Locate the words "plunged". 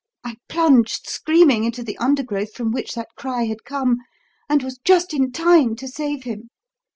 0.49-1.07